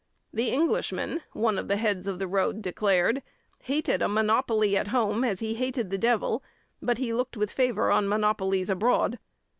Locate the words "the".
0.33-0.49, 1.67-1.75, 2.17-2.25, 5.91-5.97